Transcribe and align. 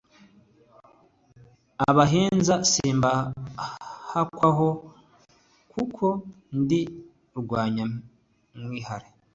abahinza 1.87 2.55
simbahakwako 2.71 4.69
kuko 5.71 6.05
ndi 6.59 6.81
rwanyamwihare 7.39 9.09